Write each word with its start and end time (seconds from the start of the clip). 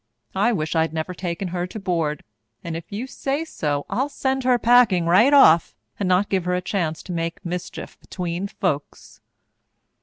I 0.33 0.51
wish 0.51 0.75
I'd 0.75 0.93
never 0.95 1.13
taken 1.13 1.49
her 1.49 1.67
to 1.67 1.79
board, 1.79 2.23
and 2.63 2.75
if 2.75 2.91
you 2.91 3.05
say 3.05 3.45
so, 3.45 3.85
I'll 3.87 4.09
send 4.09 4.45
her 4.45 4.57
packing 4.57 5.05
right 5.05 5.31
off 5.31 5.75
and 5.99 6.09
not 6.09 6.27
give 6.27 6.45
her 6.45 6.55
a 6.55 6.59
chance 6.61 7.03
to 7.03 7.11
make 7.11 7.45
mischief 7.45 7.99
atween 8.01 8.47
folks." 8.47 9.21